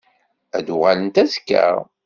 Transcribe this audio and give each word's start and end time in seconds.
Ad 0.57 0.63
d-uɣalent 0.65 1.21
azekka? 1.23 1.65